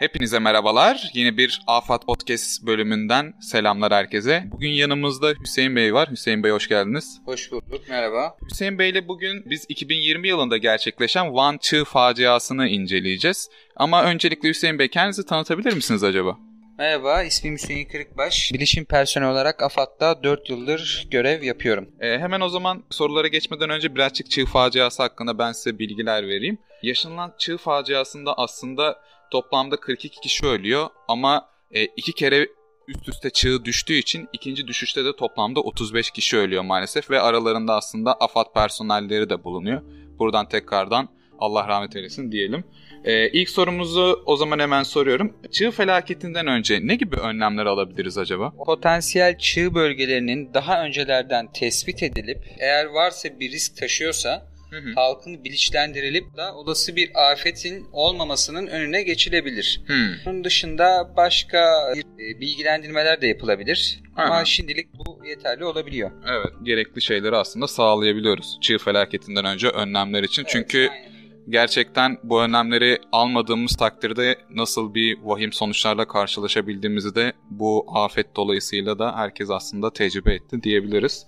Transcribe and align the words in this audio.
Hepinize 0.00 0.38
merhabalar. 0.38 1.10
Yeni 1.14 1.36
bir 1.36 1.62
Afat 1.66 2.06
Podcast 2.06 2.66
bölümünden 2.66 3.34
selamlar 3.40 3.92
herkese. 3.92 4.44
Bugün 4.46 4.68
yanımızda 4.68 5.30
Hüseyin 5.40 5.76
Bey 5.76 5.94
var. 5.94 6.10
Hüseyin 6.10 6.42
Bey 6.42 6.50
hoş 6.50 6.68
geldiniz. 6.68 7.20
Hoş 7.24 7.52
bulduk, 7.52 7.88
merhaba. 7.88 8.36
Hüseyin 8.50 8.78
Bey 8.78 8.90
ile 8.90 9.08
bugün 9.08 9.50
biz 9.50 9.66
2020 9.68 10.28
yılında 10.28 10.56
gerçekleşen 10.56 11.34
Van 11.34 11.58
Çığ 11.58 11.84
faciasını 11.84 12.68
inceleyeceğiz. 12.68 13.48
Ama 13.76 14.04
öncelikle 14.04 14.48
Hüseyin 14.48 14.78
Bey 14.78 14.88
kendinizi 14.88 15.26
tanıtabilir 15.26 15.72
misiniz 15.72 16.04
acaba? 16.04 16.36
Merhaba, 16.78 17.22
ismim 17.22 17.54
Hüseyin 17.54 17.88
Kırıkbaş. 17.88 18.50
Bilişim 18.54 18.84
personeli 18.84 19.30
olarak 19.30 19.62
AFAD'da 19.62 20.22
4 20.22 20.50
yıldır 20.50 21.08
görev 21.10 21.42
yapıyorum. 21.42 21.88
Ee, 22.00 22.18
hemen 22.18 22.40
o 22.40 22.48
zaman 22.48 22.84
sorulara 22.90 23.28
geçmeden 23.28 23.70
önce 23.70 23.94
birazcık 23.94 24.30
çığ 24.30 24.46
faciası 24.46 25.02
hakkında 25.02 25.38
ben 25.38 25.52
size 25.52 25.78
bilgiler 25.78 26.28
vereyim. 26.28 26.58
Yaşanılan 26.82 27.34
çığ 27.38 27.56
faciasında 27.56 28.34
aslında 28.38 28.96
toplamda 29.30 29.76
42 29.76 30.20
kişi 30.20 30.46
ölüyor 30.46 30.88
ama 31.08 31.48
e, 31.70 31.84
iki 31.84 32.12
kere 32.12 32.48
üst 32.88 33.08
üste 33.08 33.30
çığ 33.30 33.64
düştüğü 33.64 33.94
için 33.94 34.28
ikinci 34.32 34.66
düşüşte 34.66 35.04
de 35.04 35.16
toplamda 35.16 35.60
35 35.60 36.10
kişi 36.10 36.36
ölüyor 36.36 36.62
maalesef 36.62 37.10
ve 37.10 37.20
aralarında 37.20 37.74
aslında 37.74 38.12
AFAD 38.14 38.52
personelleri 38.54 39.30
de 39.30 39.44
bulunuyor. 39.44 39.82
Buradan 40.18 40.48
tekrardan 40.48 41.08
Allah 41.38 41.68
rahmet 41.68 41.96
eylesin 41.96 42.32
diyelim. 42.32 42.64
Ee, 43.04 43.28
ilk 43.28 43.50
sorumuzu 43.50 44.22
o 44.26 44.36
zaman 44.36 44.58
hemen 44.58 44.82
soruyorum. 44.82 45.36
Çığ 45.52 45.70
felaketinden 45.70 46.46
önce 46.46 46.78
ne 46.82 46.94
gibi 46.94 47.16
önlemler 47.16 47.66
alabiliriz 47.66 48.18
acaba? 48.18 48.52
Potansiyel 48.66 49.38
çığ 49.38 49.74
bölgelerinin 49.74 50.54
daha 50.54 50.84
öncelerden 50.84 51.52
tespit 51.52 52.02
edilip 52.02 52.44
eğer 52.58 52.84
varsa 52.86 53.28
bir 53.40 53.50
risk 53.50 53.76
taşıyorsa 53.76 54.49
Hı 54.70 54.76
hı. 54.76 54.92
halkın 54.94 55.44
bilinçlendirilip 55.44 56.36
da 56.36 56.54
olası 56.54 56.96
bir 56.96 57.30
afetin 57.32 57.86
olmamasının 57.92 58.66
önüne 58.66 59.02
geçilebilir. 59.02 59.80
Hmm. 59.86 60.14
Bunun 60.26 60.44
dışında 60.44 61.12
başka 61.16 61.58
e, 61.96 62.40
bilgilendirmeler 62.40 63.20
de 63.20 63.26
yapılabilir. 63.26 64.00
Ama 64.16 64.34
Aha. 64.34 64.44
şimdilik 64.44 64.88
bu 64.94 65.26
yeterli 65.26 65.64
olabiliyor. 65.64 66.10
Evet, 66.28 66.52
gerekli 66.62 67.02
şeyleri 67.02 67.36
aslında 67.36 67.68
sağlayabiliyoruz 67.68 68.58
çığ 68.60 68.78
felaketinden 68.78 69.44
önce 69.44 69.68
önlemler 69.68 70.22
için. 70.22 70.44
Çünkü 70.48 70.78
Evet, 70.78 70.90
aynen. 70.90 71.50
gerçekten 71.50 72.18
bu 72.22 72.42
önlemleri 72.42 72.98
almadığımız 73.12 73.76
takdirde 73.76 74.36
nasıl 74.50 74.94
bir 74.94 75.18
vahim 75.22 75.52
sonuçlarla 75.52 76.08
karşılaşabildiğimizi 76.08 77.14
de 77.14 77.32
bu 77.50 77.86
afet 77.94 78.36
dolayısıyla 78.36 78.98
da 78.98 79.16
herkes 79.16 79.50
aslında 79.50 79.92
tecrübe 79.92 80.34
etti 80.34 80.62
diyebiliriz. 80.62 81.26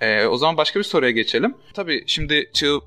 Ee, 0.00 0.26
o 0.26 0.36
zaman 0.36 0.56
başka 0.56 0.78
bir 0.78 0.84
soruya 0.84 1.10
geçelim. 1.10 1.54
Tabii 1.74 2.04
şimdi 2.06 2.50
çığ 2.52 2.78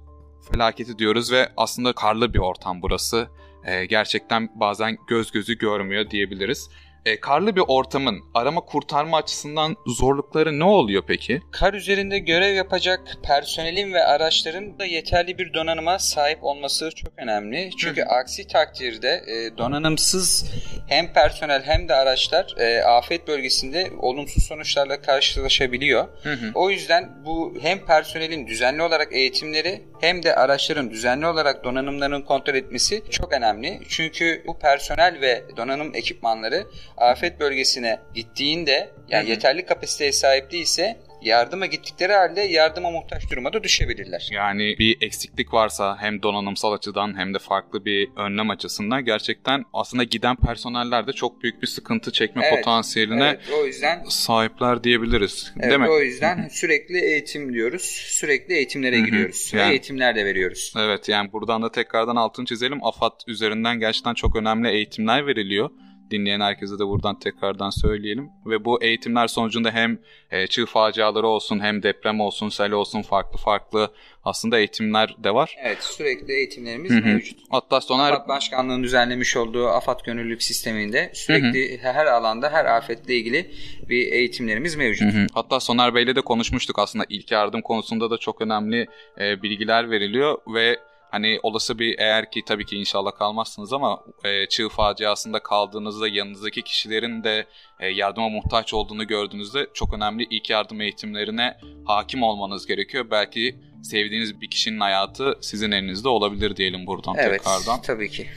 felaketi 0.52 1.00
diyoruz 1.00 1.32
ve 1.32 1.50
aslında 1.58 1.94
karlı 1.94 2.34
bir 2.34 2.40
ortam 2.40 2.82
burası. 2.82 3.28
Ee, 3.66 3.86
gerçekten 3.86 4.50
bazen 4.56 4.98
göz 5.08 5.32
gözü 5.32 5.58
görmüyor 5.58 6.10
diyebiliriz. 6.10 6.70
Ee, 7.06 7.20
karlı 7.20 7.56
bir 7.56 7.64
ortamın 7.68 8.24
arama 8.34 8.62
kurtarma 8.62 9.18
açısından 9.18 9.76
zorlukları 9.88 10.60
ne 10.60 10.64
oluyor 10.64 11.04
peki? 11.08 11.42
Kar 11.52 11.74
üzerinde 11.74 12.20
görev 12.20 12.54
yapacak 12.54 13.18
personelin 13.24 13.94
ve 13.94 14.04
araçların 14.04 14.80
da 14.80 14.86
yeterli 14.86 15.38
bir 15.38 15.54
donanıma 15.54 16.00
sahip 16.00 16.44
olması 16.44 16.90
çok 16.96 17.14
önemli. 17.18 17.70
Çünkü 17.78 18.04
aksi 18.04 18.48
takdirde 18.48 19.24
e, 19.28 19.58
donanımsız 19.58 20.52
hem 20.88 21.14
personel 21.14 21.64
hem 21.64 21.90
de 21.90 21.96
araçlar 21.96 22.56
e, 22.58 22.84
afet 22.84 23.28
bölgesinde 23.28 23.92
olumsuz 24.00 24.44
sonuçlarla 24.44 25.02
karşılaşabiliyor. 25.02 26.08
Hı 26.24 26.34
hı. 26.34 26.52
O 26.56 26.70
yüzden 26.70 27.10
bu 27.26 27.58
hem 27.62 27.86
personelin 27.86 28.48
düzenli 28.48 28.82
olarak 28.82 29.14
eğitimleri 29.14 29.82
hem 30.02 30.24
de 30.24 30.36
araçların 30.36 30.90
düzenli 30.90 31.28
olarak 31.28 31.64
donanımlarının 31.64 32.22
kontrol 32.22 32.56
etmesi 32.56 33.04
çok 33.10 33.34
önemli. 33.34 33.80
Çünkü 33.90 34.44
bu 34.48 34.60
personel 34.60 35.22
ve 35.22 35.44
donanım 35.58 35.96
ekipmanları 35.96 36.68
afet 36.98 37.40
bölgesine 37.40 38.00
gittiğinde 38.14 38.90
yani 39.10 39.24
Hı 39.24 39.28
hı. 39.28 39.32
yeterli 39.32 39.66
kapasiteye 39.66 40.12
sahip 40.12 40.52
değilse 40.52 40.98
yardıma 41.26 41.66
gittikleri 41.66 42.14
halde 42.14 42.42
yardıma 42.42 42.92
muhtaç 42.92 43.32
duruma 43.32 43.54
da 43.54 43.64
düşebilirler. 43.64 44.30
Yani 44.32 44.76
bir 44.80 44.98
eksiklik 45.02 45.54
varsa 45.54 45.98
hem 46.00 46.22
donanımsal 46.24 46.74
açıdan 46.74 47.18
hem 47.20 47.34
de 47.34 47.40
farklı 47.40 47.86
bir 47.86 48.10
önlem 48.18 48.50
açısından 48.50 49.06
gerçekten 49.06 49.66
aslında 49.74 50.04
giden 50.04 50.36
personeller 50.36 51.08
de 51.08 51.14
çok 51.14 51.44
büyük 51.44 51.62
bir 51.62 51.68
sıkıntı 51.68 52.12
çekme 52.12 52.42
Evet, 52.46 52.58
potansiyeline 52.58 53.24
Evet, 53.28 53.40
o 53.62 53.66
yüzden 53.66 54.04
sahipler 54.10 54.84
diyebiliriz. 54.84 55.54
evet, 55.60 55.70
Değil 55.70 55.80
mi? 55.82 55.90
o 55.90 56.00
yüzden 56.00 56.48
sürekli 56.52 57.00
eğitim 57.06 57.54
diyoruz. 57.54 57.82
Sürekli 58.08 58.54
eğitimlere 58.56 59.00
giriyoruz. 59.00 59.52
Ve 59.54 59.60
Yani- 59.60 59.72
eğitimler 59.72 60.16
de 60.16 60.26
veriyoruz. 60.26 60.74
Evet 60.78 61.10
yani 61.10 61.32
buradan 61.34 61.62
da 61.62 61.72
tekrardan 61.72 62.16
altını 62.16 62.46
çizelim. 62.46 62.84
AFAD 62.86 63.20
üzerinden 63.28 63.80
gerçekten 63.80 64.14
çok 64.14 64.36
önemli 64.36 64.70
eğitimler 64.70 65.28
veriliyor. 65.28 65.70
Dinleyen 66.12 66.40
herkese 66.40 66.80
de 66.80 66.88
buradan 66.88 67.20
tekrardan 67.20 67.70
söyleyelim. 67.70 68.30
Ve 68.46 68.66
bu 68.66 68.84
eğitimler 68.84 69.28
sonucunda 69.28 69.72
hem 69.72 70.00
e, 70.32 70.48
çığ 70.48 70.66
faciaları 70.66 71.28
olsun 71.28 71.60
hem 71.60 71.84
deprem 71.84 72.20
olsun, 72.20 72.50
sel 72.50 72.72
olsun 72.72 73.02
farklı 73.02 73.38
farklı 73.38 73.92
aslında 74.24 74.58
eğitimler 74.58 75.16
de 75.24 75.34
var. 75.34 75.56
Evet 75.64 75.84
sürekli 75.84 76.34
eğitimlerimiz 76.34 76.92
Hı 76.92 76.98
hı. 76.98 77.06
mevcut. 77.06 77.40
Hatta 77.50 77.82
Soner 77.82 78.12
AFAD 78.12 78.28
Başkanlığı'nın 78.28 78.84
düzenlemiş 78.84 79.38
olduğu 79.38 79.68
AFAD 79.68 80.00
Gönüllülük 80.06 80.44
Sistemi'nde 80.44 81.12
sürekli 81.14 81.78
her 81.78 82.06
alanda 82.06 82.50
her 82.50 82.66
afetle 82.66 83.16
ilgili 83.16 83.52
bir 83.90 84.12
eğitimlerimiz 84.12 84.76
mevcut. 84.76 85.14
Hı 85.14 85.18
hı. 85.18 85.28
Hatta 85.34 85.60
Soner 85.60 85.96
Bey'le 85.96 86.16
de 86.16 86.22
konuşmuştuk 86.22 86.80
aslında 86.80 87.06
ilk 87.10 87.32
yardım 87.32 87.62
konusunda 87.62 88.12
da 88.12 88.18
çok 88.18 88.42
önemli 88.42 88.88
e, 89.20 89.42
bilgiler 89.42 89.92
veriliyor 89.92 90.38
ve 90.54 90.80
hani 91.12 91.40
olası 91.44 91.80
bir 91.80 92.00
eğer 92.00 92.32
ki 92.32 92.42
tabii 92.48 92.66
ki 92.66 92.76
inşallah 92.76 93.12
kalmazsınız 93.12 93.74
ama 93.74 94.04
e, 94.24 94.46
çığ 94.50 94.70
faciasında 94.70 95.40
kaldığınızda 95.40 96.08
yanınızdaki 96.08 96.62
kişilerin 96.62 97.24
de 97.24 97.48
e, 97.80 97.88
yardıma 97.88 98.30
muhtaç 98.30 98.74
olduğunu 98.74 99.08
gördüğünüzde 99.08 99.68
çok 99.74 99.94
önemli 99.94 100.28
ilk 100.30 100.50
yardım 100.50 100.82
eğitimlerine 100.82 101.58
hakim 101.86 102.24
olmanız 102.24 102.66
gerekiyor. 102.66 103.08
Belki 103.12 103.56
sevdiğiniz 103.84 104.42
bir 104.42 104.50
kişinin 104.50 104.80
hayatı 104.80 105.38
sizin 105.42 105.72
elinizde 105.72 106.10
olabilir 106.10 106.56
diyelim 106.56 106.88
buradan 106.88 107.16
Evet 107.18 107.44
tekrardan. 107.44 107.82
tabii 107.82 108.10
ki. 108.10 108.28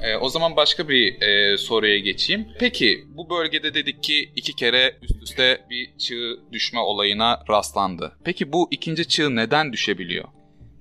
Ee, 0.00 0.16
o 0.16 0.28
zaman 0.28 0.56
başka 0.56 0.88
bir 0.88 1.22
e, 1.22 1.58
soruya 1.58 1.98
geçeyim. 1.98 2.48
Peki 2.60 3.04
bu 3.08 3.30
bölgede 3.30 3.74
dedik 3.74 4.02
ki 4.02 4.32
iki 4.36 4.56
kere 4.56 4.98
üst 5.02 5.22
üste 5.22 5.66
bir 5.70 5.98
çığ 5.98 6.40
düşme 6.52 6.80
olayına 6.80 7.44
rastlandı. 7.48 8.16
Peki 8.24 8.52
bu 8.52 8.68
ikinci 8.70 9.08
çığ 9.08 9.36
neden 9.36 9.72
düşebiliyor? 9.72 10.24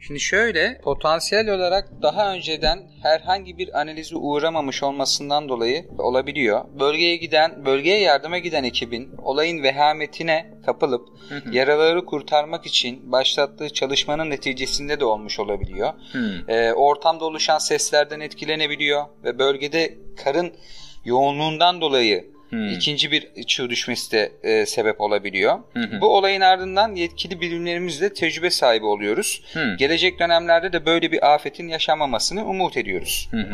Şimdi 0.08 0.20
şöyle 0.20 0.78
potansiyel 0.84 1.50
olarak 1.50 1.90
daha 2.02 2.34
önceden 2.34 2.80
herhangi 3.02 3.58
bir 3.58 3.80
analize 3.82 4.16
uğramamış 4.16 4.84
olmasından 4.84 5.50
dolayı 5.50 5.86
olabiliyor. 5.98 6.66
Bölgeye 6.80 7.16
giden, 7.16 7.66
bölgeye 7.66 8.00
yardıma 8.00 8.38
giden 8.38 8.64
ekibin 8.64 9.12
olayın 9.24 9.64
vehametine 9.64 10.54
kapılıp 10.66 11.10
yaraları 11.52 12.06
kurtarmak 12.06 12.66
için 12.66 13.12
başlattığı 13.12 13.70
çalışmanın 13.70 14.30
neticesinde 14.30 15.00
de 15.00 15.06
olmuş 15.06 15.40
olabiliyor. 15.40 15.94
Ee, 16.48 16.72
ortamda 16.72 17.26
oluşan 17.26 17.58
seslerden 17.58 18.20
etkilenebiliyor 18.20 19.06
ve 19.24 19.40
bölgede 19.40 19.98
karın 20.24 20.54
yoğunluğundan 21.06 21.82
dolayı 21.82 22.33
Hmm. 22.54 22.70
ikinci 22.70 23.12
bir 23.12 23.44
çığ 23.48 23.70
düşmesi 23.70 24.12
de 24.12 24.32
e, 24.44 24.66
sebep 24.66 25.02
olabiliyor. 25.02 25.60
Hı. 25.74 26.02
Bu 26.02 26.18
olayın 26.18 26.42
ardından 26.42 26.96
yetkili 26.96 27.42
bilimlerimizle 27.42 28.14
tecrübe 28.14 28.50
sahibi 28.50 28.86
oluyoruz. 28.86 29.42
Hmm. 29.54 29.78
Gelecek 29.78 30.20
dönemlerde 30.20 30.74
de 30.74 30.86
böyle 30.86 31.12
bir 31.12 31.34
afetin 31.34 31.68
yaşanmamasını 31.68 32.46
umut 32.46 32.78
ediyoruz. 32.78 33.28
Hı. 33.32 33.48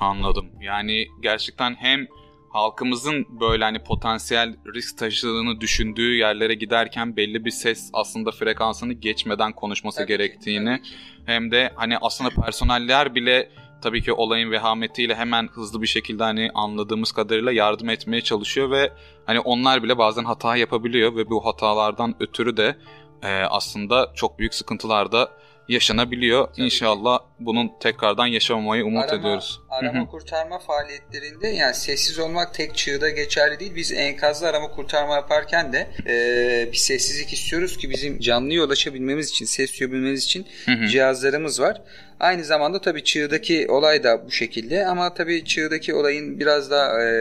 Anladım. 0.00 0.46
Yani 0.60 1.06
gerçekten 1.22 1.74
hem 1.74 2.06
halkımızın 2.52 3.40
böyle 3.40 3.64
hani 3.64 3.82
potansiyel 3.82 4.54
risk 4.74 4.98
taşıdığını 4.98 5.60
düşündüğü 5.60 6.16
yerlere 6.16 6.54
giderken 6.54 7.16
belli 7.16 7.44
bir 7.44 7.50
ses 7.50 7.90
aslında 7.92 8.30
frekansını 8.30 8.92
geçmeden 8.92 9.52
konuşması 9.52 9.98
Tabii 9.98 10.06
ki, 10.06 10.12
gerektiğini 10.12 10.76
tabii 10.76 10.82
ki. 10.88 10.94
hem 11.26 11.50
de 11.50 11.72
hani 11.74 11.98
aslında 11.98 12.30
personeller 12.30 13.14
bile 13.14 13.48
tabii 13.82 14.02
ki 14.02 14.12
olayın 14.12 14.50
vehametiyle 14.50 15.14
hemen 15.14 15.48
hızlı 15.48 15.82
bir 15.82 15.86
şekilde 15.86 16.22
hani 16.22 16.50
anladığımız 16.54 17.12
kadarıyla 17.12 17.52
yardım 17.52 17.88
etmeye 17.88 18.20
çalışıyor 18.20 18.70
ve 18.70 18.92
hani 19.26 19.40
onlar 19.40 19.82
bile 19.82 19.98
bazen 19.98 20.24
hata 20.24 20.56
yapabiliyor 20.56 21.16
ve 21.16 21.30
bu 21.30 21.46
hatalardan 21.46 22.14
ötürü 22.20 22.56
de 22.56 22.76
e, 23.22 23.28
aslında 23.28 24.12
çok 24.14 24.38
büyük 24.38 24.54
sıkıntılar 24.54 25.12
da 25.12 25.30
yaşanabiliyor. 25.68 26.46
Tabii 26.46 26.56
ki. 26.56 26.62
İnşallah 26.62 27.18
bunun 27.40 27.70
tekrardan 27.80 28.26
yaşamamayı 28.26 28.84
umut 28.84 29.04
Arama- 29.04 29.20
ediyoruz. 29.20 29.60
Arama 29.70 30.06
kurtarma 30.06 30.58
faaliyetlerinde 30.58 31.48
yani 31.48 31.74
sessiz 31.74 32.18
olmak 32.18 32.54
tek 32.54 32.76
çığda 32.76 33.08
geçerli 33.10 33.60
değil. 33.60 33.74
Biz 33.74 33.92
enkazda 33.92 34.48
arama 34.48 34.70
kurtarma 34.70 35.14
yaparken 35.14 35.72
de 35.72 35.90
e, 36.06 36.72
bir 36.72 36.76
sessizlik 36.76 37.32
istiyoruz 37.32 37.76
ki 37.76 37.90
bizim 37.90 38.20
canlıya 38.20 38.64
ulaşabilmemiz 38.64 39.30
için, 39.30 39.44
ses 39.44 39.80
duyabilmemiz 39.80 40.24
için 40.24 40.46
cihazlarımız 40.88 41.60
var. 41.60 41.82
Aynı 42.20 42.44
zamanda 42.44 42.80
tabii 42.80 43.04
çığdaki 43.04 43.66
olay 43.68 44.04
da 44.04 44.26
bu 44.26 44.30
şekilde 44.30 44.86
ama 44.86 45.14
tabii 45.14 45.44
çığdaki 45.44 45.94
olayın 45.94 46.40
biraz 46.40 46.70
daha 46.70 47.02
e, 47.02 47.14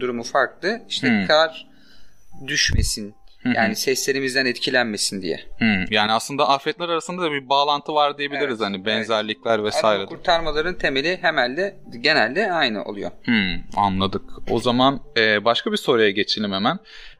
durumu 0.00 0.22
farklı. 0.22 0.80
İşte 0.88 1.24
kar 1.28 1.66
düşmesin 2.46 3.14
Hı-hı. 3.42 3.52
Yani 3.54 3.76
seslerimizden 3.76 4.46
etkilenmesin 4.46 5.22
diye. 5.22 5.40
Hı. 5.58 5.84
Yani 5.90 6.12
aslında 6.12 6.48
afetler 6.48 6.88
arasında 6.88 7.22
da 7.22 7.32
bir 7.32 7.48
bağlantı 7.48 7.94
var 7.94 8.18
diyebiliriz 8.18 8.60
evet, 8.60 8.60
hani 8.60 8.84
benzerlikler 8.84 9.58
evet. 9.58 9.66
vesaire. 9.66 9.98
Arama 9.98 10.06
kurtarmaların 10.06 10.74
temeli 10.74 11.18
hemelde 11.22 11.76
genelde 12.00 12.52
aynı 12.52 12.84
oluyor. 12.84 13.10
Hı, 13.24 13.54
anladık. 13.76 14.22
O 14.50 14.60
zaman 14.60 15.00
e, 15.16 15.44
başka 15.44 15.72
bir 15.72 15.76
soruya 15.76 16.10
geçelim 16.10 16.52
hemen. 16.52 16.78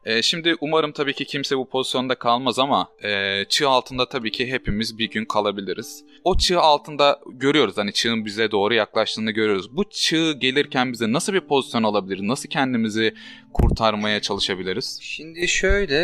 E, 0.08 0.22
şimdi 0.22 0.54
umarım 0.60 0.92
tabii 0.92 1.14
ki 1.14 1.24
kimse 1.24 1.58
bu 1.58 1.68
pozisyonda 1.68 2.14
kalmaz 2.14 2.58
ama 2.58 2.88
e, 3.04 3.44
çığ 3.48 3.68
altında 3.68 4.08
tabii 4.08 4.30
ki 4.30 4.52
hepimiz 4.52 4.98
bir 4.98 5.10
gün 5.10 5.24
kalabiliriz. 5.24 6.04
O 6.24 6.38
çığ 6.38 6.60
altında 6.60 7.20
görüyoruz 7.26 7.76
hani 7.76 7.92
çığın 7.92 8.24
bize 8.24 8.50
doğru 8.50 8.74
yaklaştığını 8.74 9.30
görüyoruz. 9.30 9.76
Bu 9.76 9.84
çığ 9.90 10.32
gelirken 10.38 10.92
bize 10.92 11.12
nasıl 11.12 11.32
bir 11.32 11.40
pozisyon 11.40 11.82
alabilir? 11.82 12.18
Nasıl 12.22 12.48
kendimizi 12.48 13.14
kurtarmaya 13.52 14.20
çalışabiliriz? 14.20 14.98
Şimdi 15.02 15.48
şöyle 15.48 15.96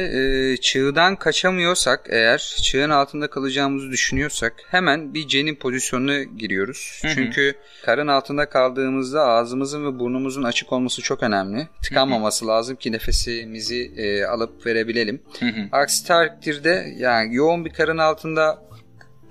e, 0.53 0.57
çığdan 0.57 1.17
kaçamıyorsak 1.17 2.07
eğer 2.11 2.57
çığın 2.63 2.91
altında 2.91 3.31
kalacağımızı 3.31 3.91
düşünüyorsak 3.91 4.55
hemen 4.71 5.15
bir 5.15 5.29
cenin 5.29 5.55
pozisyonuna 5.55 6.23
giriyoruz. 6.23 6.99
Hı 7.03 7.09
hı. 7.09 7.13
Çünkü 7.15 7.55
karın 7.85 8.09
altında 8.09 8.49
kaldığımızda 8.49 9.23
ağzımızın 9.27 9.87
ve 9.87 9.99
burnumuzun 9.99 10.43
açık 10.43 10.73
olması 10.73 11.03
çok 11.03 11.23
önemli. 11.23 11.69
Tıkanmaması 11.83 12.45
hı 12.45 12.49
hı. 12.49 12.53
lazım 12.53 12.77
ki 12.77 12.93
nefesimizi 12.93 13.94
e, 13.97 14.25
alıp 14.25 14.67
verebilelim. 14.67 15.23
Hı 15.41 15.47
hı. 15.47 15.69
Aksi 15.73 16.07
takdirde 16.07 16.95
yani 16.97 17.35
yoğun 17.35 17.65
bir 17.65 17.71
karın 17.71 17.99
altında 17.99 18.63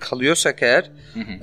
kalıyorsak 0.09 0.63
eğer 0.63 0.91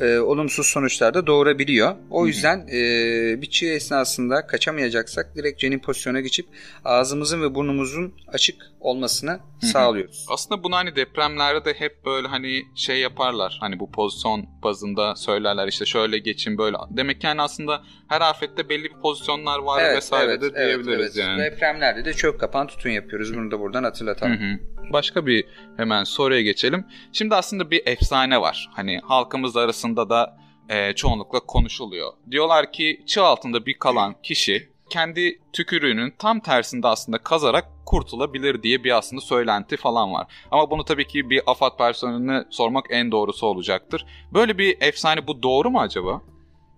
E, 0.00 0.18
olumsuz 0.18 0.66
sonuçlar 0.66 1.14
da 1.14 1.26
doğurabiliyor. 1.26 1.94
O 2.10 2.26
yüzden 2.26 2.66
e, 2.72 3.42
bir 3.42 3.46
çığ 3.50 3.66
esnasında 3.66 4.46
kaçamayacaksak 4.46 5.36
direkt 5.36 5.60
cenin 5.60 5.78
pozisyona 5.78 6.20
geçip 6.20 6.46
ağzımızın 6.84 7.42
ve 7.42 7.54
burnumuzun 7.54 8.14
açık 8.28 8.56
olmasını 8.80 9.40
sağlıyoruz. 9.62 10.26
Aslında 10.28 10.64
bunu 10.64 10.76
hani 10.76 10.96
depremlerde 10.96 11.64
de 11.64 11.74
hep 11.74 12.04
böyle 12.04 12.28
hani 12.28 12.62
şey 12.74 13.00
yaparlar. 13.00 13.56
Hani 13.60 13.78
bu 13.78 13.90
pozisyon 13.90 14.46
bazında 14.62 15.16
söylerler 15.16 15.68
işte 15.68 15.84
şöyle 15.84 16.18
geçin 16.18 16.58
böyle. 16.58 16.76
Demek 16.90 17.20
ki 17.20 17.26
yani 17.26 17.42
aslında 17.42 17.82
her 18.08 18.20
afette 18.20 18.68
belli 18.68 18.84
bir 18.84 19.00
pozisyonlar 19.02 19.58
var 19.58 19.82
evet, 19.84 19.96
vesaire 19.96 20.30
evet, 20.30 20.42
de 20.42 20.54
diyebiliriz 20.54 20.88
evet, 20.88 21.00
evet. 21.00 21.16
yani. 21.16 21.42
Depremlerde 21.42 22.04
de 22.04 22.14
çök 22.14 22.40
kapan 22.40 22.66
tutun 22.66 22.90
yapıyoruz. 22.90 23.34
Bunu 23.34 23.50
da 23.50 23.60
buradan 23.60 23.84
hatırlatalım. 23.84 24.32
Hı 24.32 24.44
hı. 24.44 24.58
Başka 24.92 25.26
bir 25.26 25.44
hemen 25.76 26.04
soruya 26.04 26.42
geçelim. 26.42 26.87
Şimdi 27.12 27.34
aslında 27.34 27.70
bir 27.70 27.82
efsane 27.87 28.40
var. 28.40 28.70
Hani 28.72 29.00
halkımız 29.04 29.56
arasında 29.56 30.10
da 30.10 30.37
e, 30.69 30.92
çoğunlukla 30.92 31.40
konuşuluyor. 31.40 32.12
Diyorlar 32.31 32.72
ki 32.72 33.02
çığ 33.06 33.22
altında 33.22 33.66
bir 33.66 33.78
kalan 33.78 34.16
kişi 34.22 34.70
kendi 34.90 35.38
tükürüğünün 35.52 36.14
tam 36.19 36.40
tersinde 36.40 36.88
aslında 36.88 37.19
kazarak 37.19 37.64
kurtulabilir 37.87 38.62
diye 38.62 38.84
bir 38.84 38.98
aslında 38.98 39.20
söylenti 39.20 39.76
falan 39.76 40.12
var. 40.12 40.26
Ama 40.50 40.70
bunu 40.70 40.84
tabii 40.84 41.06
ki 41.06 41.31
bir 41.31 41.43
AFAD 41.46 41.78
personeline 41.78 42.44
sormak 42.50 42.84
en 42.90 43.12
doğrusu 43.12 43.46
olacaktır. 43.46 44.06
Böyle 44.34 44.58
bir 44.58 44.76
efsane 44.81 45.26
bu 45.26 45.43
doğru 45.43 45.70
mu 45.70 45.81
acaba? 45.81 46.22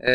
Ee, 0.01 0.13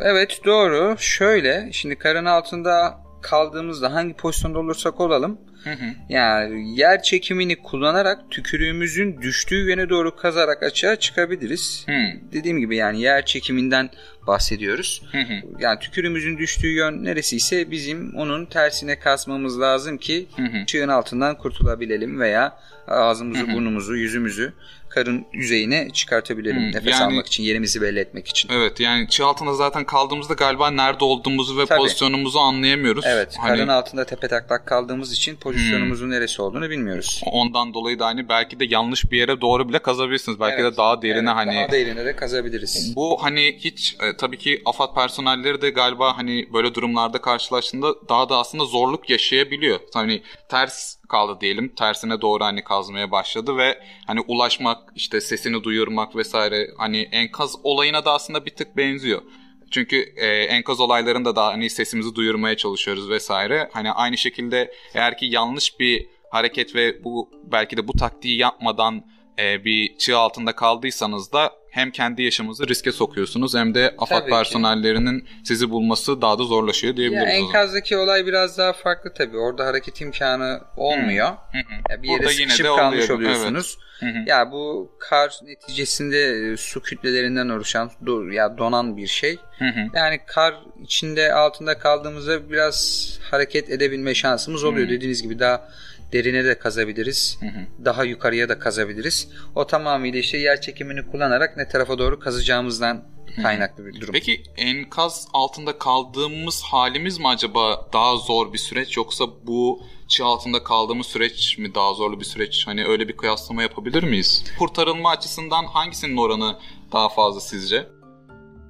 evet 0.00 0.40
doğru. 0.44 0.96
Şöyle 0.98 1.70
şimdi 1.72 1.98
karın 1.98 2.24
altında 2.24 3.03
kaldığımızda 3.24 3.92
hangi 3.92 4.14
pozisyonda 4.14 4.58
olursak 4.58 5.00
olalım 5.00 5.38
Hı 5.64 5.70
hı. 5.70 5.84
Yani 6.08 6.78
yer 6.78 7.02
çekimini 7.02 7.56
kullanarak 7.56 8.30
tükürüğümüzün 8.30 9.22
düştüğü 9.22 9.68
yöne 9.68 9.88
doğru 9.88 10.16
kazarak 10.16 10.62
açığa 10.62 10.96
çıkabiliriz. 10.96 11.86
Hı. 11.88 11.92
Dediğim 12.32 12.60
gibi 12.60 12.76
yani 12.76 13.00
yer 13.00 13.26
çekiminden 13.26 13.90
bahsediyoruz. 14.26 15.02
Hı 15.12 15.18
hı. 15.18 15.34
Yani 15.58 15.78
tükürüğümüzün 15.78 16.38
düştüğü 16.38 16.68
yön 16.68 17.04
neresiyse 17.04 17.70
bizim 17.70 18.16
onun 18.16 18.46
tersine 18.46 18.98
kasmamız 18.98 19.60
lazım 19.60 19.98
ki 19.98 20.26
hı 20.36 20.42
hı. 20.42 20.66
çığın 20.66 20.88
altından 20.88 21.38
kurtulabilelim 21.38 22.20
veya 22.20 22.58
ağzımızı, 22.88 23.42
hı 23.42 23.50
hı. 23.50 23.54
burnumuzu, 23.54 23.96
yüzümüzü 23.96 24.52
karın 24.94 25.26
yüzeyine 25.32 25.90
çıkartabilirim 25.90 26.56
hmm, 26.56 26.72
nefes 26.72 26.92
yani, 26.92 27.04
almak 27.04 27.26
için, 27.26 27.42
yerimizi 27.42 27.82
belli 27.82 27.98
etmek 27.98 28.28
için. 28.28 28.50
Evet 28.52 28.80
yani 28.80 29.08
çığ 29.08 29.26
altında 29.26 29.54
zaten 29.54 29.84
kaldığımızda 29.84 30.34
galiba 30.34 30.70
nerede 30.70 31.04
olduğumuzu 31.04 31.58
ve 31.58 31.66
Tabii. 31.66 31.78
pozisyonumuzu 31.78 32.38
anlayamıyoruz. 32.38 33.04
Evet 33.08 33.36
hani... 33.38 33.56
karın 33.56 33.68
altında 33.68 34.04
tepe 34.06 34.28
taklak 34.28 34.66
kaldığımız 34.66 35.12
için 35.12 35.36
pozisyonumuzun 35.36 36.06
hmm. 36.06 36.12
neresi 36.12 36.42
olduğunu 36.42 36.70
bilmiyoruz. 36.70 37.22
Ondan 37.26 37.74
dolayı 37.74 37.98
da 37.98 38.06
hani 38.06 38.28
belki 38.28 38.60
de 38.60 38.64
yanlış 38.68 39.10
bir 39.10 39.18
yere 39.18 39.40
doğru 39.40 39.68
bile 39.68 39.78
kazabilirsiniz. 39.78 40.40
Belki 40.40 40.62
evet, 40.62 40.72
de 40.72 40.76
daha 40.76 41.02
derine 41.02 41.18
evet, 41.18 41.28
hani. 41.28 41.54
Daha 41.54 41.72
derine 41.72 42.04
de 42.04 42.16
kazabiliriz. 42.16 42.96
Bu 42.96 43.18
hani 43.22 43.56
hiç 43.58 43.96
e, 44.02 44.16
tabii 44.16 44.38
ki 44.38 44.62
AFAD 44.64 44.94
personelleri 44.94 45.62
de 45.62 45.70
galiba 45.70 46.18
hani 46.18 46.48
böyle 46.52 46.74
durumlarda 46.74 47.20
karşılaştığında 47.20 48.08
daha 48.08 48.28
da 48.28 48.38
aslında 48.38 48.64
zorluk 48.64 49.10
yaşayabiliyor. 49.10 49.80
Hani 49.94 50.22
ters 50.48 50.96
kaldı 51.08 51.40
diyelim. 51.40 51.74
Tersine 51.74 52.20
doğru 52.20 52.44
hani 52.44 52.64
kazmaya 52.64 53.10
başladı 53.10 53.56
ve 53.56 53.78
hani 54.06 54.20
ulaşmak, 54.20 54.83
işte 54.94 55.20
sesini 55.20 55.64
duyurmak 55.64 56.16
vesaire 56.16 56.70
hani 56.78 57.08
enkaz 57.12 57.56
olayına 57.62 58.04
da 58.04 58.12
aslında 58.12 58.46
bir 58.46 58.50
tık 58.50 58.76
benziyor. 58.76 59.22
Çünkü 59.70 59.96
e, 60.16 60.26
enkaz 60.26 60.80
olaylarında 60.80 61.36
da 61.36 61.46
hani 61.46 61.70
sesimizi 61.70 62.14
duyurmaya 62.14 62.56
çalışıyoruz 62.56 63.10
vesaire. 63.10 63.70
Hani 63.72 63.92
aynı 63.92 64.18
şekilde 64.18 64.74
eğer 64.94 65.18
ki 65.18 65.26
yanlış 65.26 65.80
bir 65.80 66.06
hareket 66.30 66.74
ve 66.74 67.04
bu 67.04 67.30
belki 67.44 67.76
de 67.76 67.88
bu 67.88 67.92
taktiği 67.92 68.38
yapmadan 68.38 69.04
e, 69.38 69.64
bir 69.64 69.98
çığ 69.98 70.16
altında 70.16 70.52
kaldıysanız 70.52 71.32
da 71.32 71.52
hem 71.70 71.90
kendi 71.90 72.22
yaşamınızı 72.22 72.68
riske 72.68 72.92
sokuyorsunuz 72.92 73.54
hem 73.54 73.74
de 73.74 73.94
AFAD 73.98 74.20
tabii 74.20 74.30
personellerinin 74.30 75.20
ki. 75.20 75.26
sizi 75.44 75.70
bulması 75.70 76.22
daha 76.22 76.38
da 76.38 76.42
zorlaşıyor 76.44 76.96
diyebiliriz. 76.96 77.24
Ya, 77.26 77.30
enkazdaki 77.30 77.96
olay 77.96 78.26
biraz 78.26 78.58
daha 78.58 78.72
farklı 78.72 79.14
tabii. 79.14 79.36
Orada 79.36 79.66
hareket 79.66 80.00
imkanı 80.00 80.60
olmuyor. 80.76 81.26
Hı 81.28 81.58
hı. 81.58 81.92
Ya 81.92 82.02
bir 82.02 82.08
yere 82.08 82.18
Burada 82.18 82.32
sıkışıp 82.32 82.66
kalmış 82.66 83.10
oluyor. 83.10 83.18
oluyorsunuz. 83.18 83.78
Evet. 83.78 83.84
Hı 84.14 84.18
hı. 84.18 84.24
Ya 84.26 84.52
bu 84.52 84.92
kar 84.98 85.38
neticesinde 85.42 86.52
e, 86.52 86.56
su 86.56 86.82
kütlelerinden 86.82 87.48
oluşan 87.48 87.90
ya 88.32 88.58
donan 88.58 88.96
bir 88.96 89.06
şey. 89.06 89.36
Hı 89.58 89.64
hı. 89.64 89.80
Yani 89.94 90.20
kar 90.26 90.54
içinde 90.84 91.32
altında 91.32 91.78
kaldığımızda 91.78 92.50
biraz 92.50 93.08
hareket 93.30 93.70
edebilme 93.70 94.14
şansımız 94.14 94.64
oluyor. 94.64 94.86
Hı. 94.86 94.90
Dediğiniz 94.90 95.22
gibi 95.22 95.38
daha 95.38 95.68
derine 96.14 96.44
de 96.44 96.58
kazabiliriz. 96.58 97.38
Hı 97.40 97.46
hı. 97.46 97.84
Daha 97.84 98.04
yukarıya 98.04 98.48
da 98.48 98.58
kazabiliriz. 98.58 99.28
O 99.54 99.66
tamamıyla 99.66 100.18
işte 100.18 100.38
yer 100.38 100.60
çekimini 100.60 101.06
kullanarak 101.06 101.56
ne 101.56 101.68
tarafa 101.68 101.98
doğru 101.98 102.18
kazacağımızdan 102.18 103.04
kaynaklı 103.42 103.86
bir 103.86 104.00
durum. 104.00 104.12
Peki 104.12 104.42
enkaz 104.56 105.28
altında 105.32 105.78
kaldığımız 105.78 106.62
halimiz 106.62 107.18
mi 107.18 107.28
acaba 107.28 107.88
daha 107.92 108.16
zor 108.16 108.52
bir 108.52 108.58
süreç 108.58 108.96
yoksa 108.96 109.24
bu 109.46 109.82
çığ 110.08 110.24
altında 110.24 110.64
kaldığımız 110.64 111.06
süreç 111.06 111.58
mi 111.58 111.74
daha 111.74 111.94
zorlu 111.94 112.20
bir 112.20 112.24
süreç? 112.24 112.66
Hani 112.66 112.84
öyle 112.84 113.08
bir 113.08 113.16
kıyaslama 113.16 113.62
yapabilir 113.62 114.02
miyiz? 114.02 114.44
Kurtarılma 114.58 115.10
açısından 115.10 115.64
hangisinin 115.64 116.16
oranı 116.16 116.58
daha 116.92 117.08
fazla 117.08 117.40
sizce? 117.40 117.86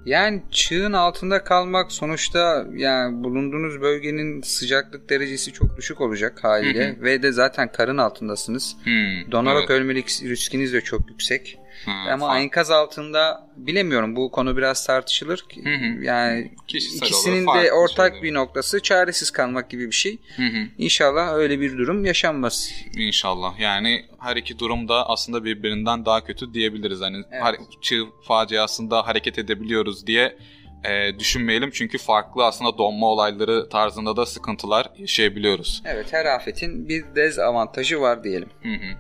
Yani 0.07 0.43
çığın 0.51 0.93
altında 0.93 1.45
kalmak 1.45 1.93
sonuçta 1.93 2.67
yani 2.75 3.25
bulunduğunuz 3.25 3.81
bölgenin 3.81 4.43
sıcaklık 4.43 5.11
derecesi 5.11 5.53
çok 5.53 5.77
düşük 5.77 6.01
olacak 6.01 6.45
haliyle 6.45 6.89
hı 6.89 7.01
hı. 7.01 7.03
ve 7.03 7.23
de 7.23 7.33
zaten 7.33 7.73
karın 7.73 7.99
altındasınız. 7.99 8.77
Hı, 8.85 9.33
Donarak 9.33 9.61
evet. 9.61 9.71
ölmelik 9.71 10.07
riskiniz 10.23 10.73
de 10.73 10.81
çok 10.81 11.11
yüksek. 11.11 11.59
Ha, 11.87 12.05
Ama 12.13 12.27
fark. 12.27 12.41
enkaz 12.41 12.71
altında 12.71 13.51
bilemiyorum 13.57 14.17
bu 14.17 14.31
konu 14.31 14.57
biraz 14.57 14.87
tartışılır. 14.87 15.45
Hı 15.65 15.71
hı. 15.71 16.05
Yani 16.05 16.53
Kişisel 16.69 17.07
ikisinin 17.07 17.47
olur, 17.47 17.63
de 17.63 17.73
ortak 17.73 18.09
şeyler. 18.13 18.23
bir 18.23 18.35
noktası 18.35 18.83
çaresiz 18.83 19.31
kalmak 19.31 19.71
gibi 19.71 19.87
bir 19.87 19.95
şey. 19.95 20.19
Hı 20.37 20.43
hı. 20.43 20.67
İnşallah 20.79 21.35
öyle 21.35 21.61
bir 21.61 21.79
durum 21.79 22.05
yaşanmaz. 22.05 22.73
İnşallah. 22.97 23.59
Yani 23.61 24.05
her 24.21 24.37
iki 24.37 24.59
durum 24.59 24.89
da 24.89 25.09
aslında 25.09 25.45
birbirinden 25.45 26.05
daha 26.07 26.25
kötü 26.25 26.55
diyebiliriz. 26.55 27.01
Hani 27.01 27.25
evet. 27.33 27.61
çığ 27.83 28.05
faciasında 28.29 29.07
hareket 29.07 29.39
edebiliyoruz 29.39 30.07
diye 30.07 30.37
e, 30.85 31.19
düşünmeyelim. 31.19 31.71
Çünkü 31.71 31.99
farklı 31.99 32.45
aslında 32.45 32.79
donma 32.79 33.07
olayları 33.07 33.69
tarzında 33.69 34.17
da 34.17 34.27
sıkıntılar 34.27 34.91
yaşayabiliyoruz. 34.99 35.83
Evet 35.85 36.13
her 36.13 36.25
afetin 36.27 36.89
bir 36.89 37.05
dezavantajı 37.17 38.01
var 38.01 38.25
diyelim. 38.25 38.49
Hı 38.63 38.69
hı. 38.69 38.97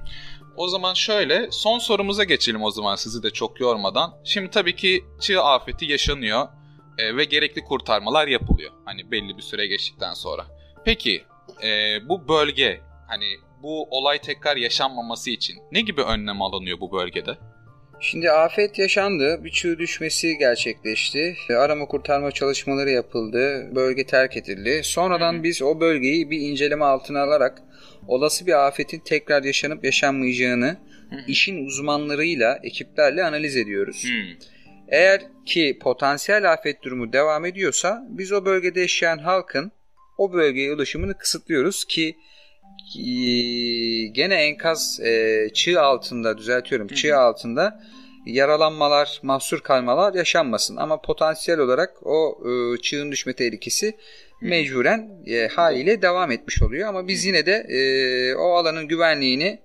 O 0.56 0.68
zaman 0.68 0.94
şöyle 0.94 1.48
son 1.50 1.78
sorumuza 1.78 2.24
geçelim 2.24 2.62
o 2.62 2.70
zaman 2.70 2.96
sizi 2.96 3.22
de 3.22 3.30
çok 3.30 3.60
yormadan. 3.60 4.14
Şimdi 4.24 4.50
tabii 4.50 4.76
ki 4.76 5.04
çığ 5.20 5.42
afeti 5.42 5.84
yaşanıyor 5.84 6.48
e, 6.98 7.16
ve 7.16 7.24
gerekli 7.24 7.64
kurtarmalar 7.64 8.28
yapılıyor. 8.28 8.72
Hani 8.84 9.10
belli 9.10 9.36
bir 9.36 9.42
süre 9.42 9.66
geçtikten 9.66 10.14
sonra. 10.14 10.46
Peki 10.84 11.24
e, 11.62 11.98
bu 12.08 12.28
bölge 12.28 12.80
hani 13.08 13.26
bu 13.62 13.86
olay 13.90 14.18
tekrar 14.18 14.56
yaşanmaması 14.56 15.30
için 15.30 15.56
ne 15.72 15.80
gibi 15.80 16.02
önlem 16.02 16.42
alınıyor 16.42 16.80
bu 16.80 16.92
bölgede? 16.92 17.38
Şimdi 18.00 18.30
afet 18.30 18.78
yaşandı, 18.78 19.44
bir 19.44 19.50
çığ 19.50 19.78
düşmesi 19.78 20.38
gerçekleşti, 20.38 21.36
arama 21.48 21.86
kurtarma 21.86 22.30
çalışmaları 22.30 22.90
yapıldı, 22.90 23.70
bölge 23.74 24.06
terk 24.06 24.36
edildi. 24.36 24.80
Sonradan 24.84 25.42
biz 25.44 25.62
o 25.62 25.80
bölgeyi 25.80 26.30
bir 26.30 26.38
inceleme 26.38 26.84
altına 26.84 27.22
alarak 27.22 27.62
olası 28.08 28.46
bir 28.46 28.66
afetin 28.66 28.98
tekrar 28.98 29.42
yaşanıp 29.42 29.84
yaşanmayacağını 29.84 30.76
işin 31.28 31.66
uzmanlarıyla, 31.66 32.58
ekiplerle 32.62 33.24
analiz 33.24 33.56
ediyoruz. 33.56 34.06
Eğer 34.88 35.22
ki 35.46 35.78
potansiyel 35.82 36.52
afet 36.52 36.82
durumu 36.82 37.12
devam 37.12 37.44
ediyorsa 37.44 38.06
biz 38.08 38.32
o 38.32 38.44
bölgede 38.44 38.80
yaşayan 38.80 39.18
halkın 39.18 39.72
o 40.18 40.32
bölgeye 40.32 40.72
ulaşımını 40.72 41.18
kısıtlıyoruz 41.18 41.84
ki 41.84 42.16
gene 44.12 44.34
enkaz 44.34 45.00
e, 45.00 45.48
çığ 45.54 45.80
altında 45.80 46.38
düzeltiyorum 46.38 46.88
çığ 46.88 47.16
altında 47.16 47.80
yaralanmalar, 48.26 49.20
mahsur 49.22 49.60
kalmalar 49.60 50.14
yaşanmasın. 50.14 50.76
Ama 50.76 51.00
potansiyel 51.00 51.60
olarak 51.60 52.06
o 52.06 52.38
e, 52.48 52.82
çığın 52.82 53.12
düşme 53.12 53.32
tehlikesi 53.32 53.96
mecburen 54.40 55.10
e, 55.26 55.48
haliyle 55.48 56.02
devam 56.02 56.30
etmiş 56.30 56.62
oluyor. 56.62 56.88
Ama 56.88 57.08
biz 57.08 57.24
yine 57.24 57.46
de 57.46 57.52
e, 57.52 58.34
o 58.34 58.54
alanın 58.54 58.88
güvenliğini 58.88 59.58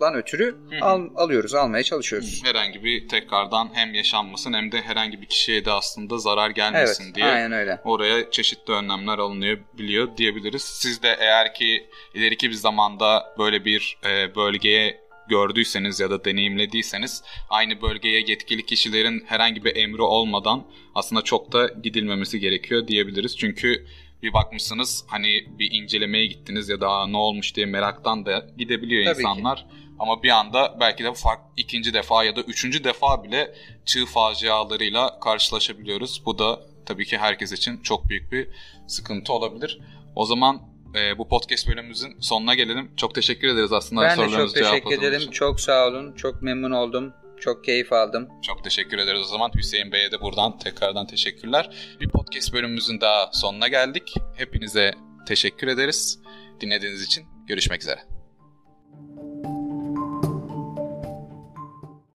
halkımızdan 0.00 0.14
ötürü 0.14 0.56
al, 0.80 1.08
alıyoruz, 1.16 1.54
almaya 1.54 1.82
çalışıyoruz. 1.82 2.42
Herhangi 2.44 2.84
bir 2.84 3.08
tekrardan 3.08 3.70
hem 3.74 3.94
yaşanmasın 3.94 4.52
hem 4.52 4.72
de 4.72 4.80
herhangi 4.82 5.20
bir 5.20 5.26
kişiye 5.26 5.64
de 5.64 5.72
aslında 5.72 6.18
zarar 6.18 6.50
gelmesin 6.50 7.04
Evet, 7.04 7.14
diye 7.14 7.26
aynen 7.26 7.52
öyle. 7.52 7.80
oraya 7.84 8.30
çeşitli 8.30 8.72
önlemler 8.72 9.18
alınıyor 9.18 9.58
biliyor 9.78 10.16
diyebiliriz. 10.16 10.62
Siz 10.62 11.02
de 11.02 11.16
eğer 11.20 11.54
ki 11.54 11.86
ileriki 12.14 12.48
bir 12.48 12.54
zamanda 12.54 13.34
böyle 13.38 13.64
bir 13.64 13.98
e, 14.04 14.34
bölgeye 14.34 15.00
gördüyseniz 15.28 16.00
ya 16.00 16.10
da 16.10 16.24
deneyimlediyseniz 16.24 17.22
aynı 17.50 17.82
bölgeye 17.82 18.20
yetkili 18.20 18.66
kişilerin 18.66 19.24
herhangi 19.26 19.64
bir 19.64 19.76
emri 19.76 20.02
olmadan 20.02 20.66
aslında 20.94 21.22
çok 21.22 21.52
da 21.52 21.66
gidilmemesi 21.82 22.40
gerekiyor 22.40 22.88
diyebiliriz. 22.88 23.36
Çünkü 23.38 23.86
bir 24.22 24.32
bakmışsınız 24.32 25.04
hani 25.08 25.44
bir 25.58 25.68
incelemeye 25.72 26.26
gittiniz 26.26 26.68
ya 26.68 26.80
da 26.80 26.88
"Aa, 26.88 27.06
ne 27.06 27.16
olmuş 27.16 27.54
diye 27.56 27.66
meraktan 27.66 28.26
da 28.26 28.46
gidebiliyor 28.58 29.04
Tabii 29.04 29.14
ki. 29.14 29.20
insanlar. 29.20 29.66
Ama 29.98 30.22
bir 30.22 30.28
anda 30.30 30.76
belki 30.80 31.04
de 31.04 31.14
fark 31.14 31.40
ikinci 31.56 31.94
defa 31.94 32.24
ya 32.24 32.36
da 32.36 32.40
üçüncü 32.40 32.84
defa 32.84 33.24
bile 33.24 33.54
çığ 33.84 34.06
facialarıyla 34.06 35.20
karşılaşabiliyoruz. 35.20 36.22
Bu 36.26 36.38
da 36.38 36.60
tabii 36.86 37.06
ki 37.06 37.18
herkes 37.18 37.52
için 37.52 37.82
çok 37.82 38.08
büyük 38.08 38.32
bir 38.32 38.48
sıkıntı 38.86 39.32
olabilir. 39.32 39.80
O 40.16 40.24
zaman 40.24 40.62
e, 40.94 41.18
bu 41.18 41.28
podcast 41.28 41.68
bölümümüzün 41.68 42.16
sonuna 42.20 42.54
gelelim. 42.54 42.90
Çok 42.96 43.14
teşekkür 43.14 43.48
ederiz 43.48 43.72
aslında 43.72 44.02
Ben 44.02 44.18
de 44.18 44.28
çok 44.28 44.54
teşekkür 44.54 44.98
ederim. 44.98 45.20
için. 45.20 45.30
Çok 45.30 45.60
sağ 45.60 45.86
olun. 45.88 46.12
Çok 46.16 46.42
memnun 46.42 46.70
oldum. 46.70 47.12
Çok 47.40 47.64
keyif 47.64 47.92
aldım. 47.92 48.28
Çok 48.42 48.64
teşekkür 48.64 48.98
ederiz 48.98 49.20
o 49.20 49.24
zaman. 49.24 49.50
Hüseyin 49.56 49.92
Bey'e 49.92 50.12
de 50.12 50.20
buradan 50.20 50.58
tekrardan 50.58 51.06
teşekkürler. 51.06 51.70
Bir 52.00 52.08
podcast 52.08 52.52
bölümümüzün 52.52 53.00
daha 53.00 53.30
sonuna 53.32 53.68
geldik. 53.68 54.14
Hepinize 54.36 54.94
teşekkür 55.26 55.68
ederiz. 55.68 56.20
Dinlediğiniz 56.60 57.02
için 57.02 57.24
görüşmek 57.46 57.82
üzere. 57.82 58.09